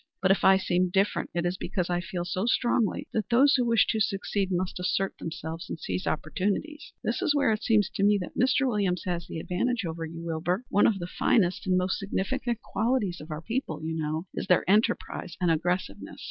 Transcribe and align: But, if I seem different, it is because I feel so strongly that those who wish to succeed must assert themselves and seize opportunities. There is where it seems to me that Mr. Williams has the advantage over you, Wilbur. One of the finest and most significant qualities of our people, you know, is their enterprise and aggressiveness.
But, 0.19 0.31
if 0.31 0.43
I 0.43 0.57
seem 0.57 0.89
different, 0.89 1.29
it 1.35 1.45
is 1.45 1.57
because 1.57 1.87
I 1.87 2.01
feel 2.01 2.25
so 2.25 2.47
strongly 2.47 3.07
that 3.13 3.29
those 3.29 3.53
who 3.53 3.67
wish 3.67 3.85
to 3.89 3.99
succeed 3.99 4.49
must 4.51 4.79
assert 4.79 5.15
themselves 5.19 5.69
and 5.69 5.79
seize 5.79 6.07
opportunities. 6.07 6.91
There 7.03 7.13
is 7.21 7.35
where 7.35 7.51
it 7.51 7.61
seems 7.61 7.87
to 7.91 8.03
me 8.03 8.17
that 8.17 8.33
Mr. 8.35 8.67
Williams 8.67 9.03
has 9.05 9.27
the 9.27 9.37
advantage 9.39 9.85
over 9.85 10.03
you, 10.03 10.23
Wilbur. 10.23 10.65
One 10.69 10.87
of 10.87 10.97
the 10.97 11.05
finest 11.05 11.67
and 11.67 11.77
most 11.77 11.99
significant 11.99 12.63
qualities 12.63 13.21
of 13.21 13.29
our 13.29 13.41
people, 13.43 13.83
you 13.83 13.95
know, 13.95 14.25
is 14.33 14.47
their 14.47 14.67
enterprise 14.67 15.37
and 15.39 15.51
aggressiveness. 15.51 16.19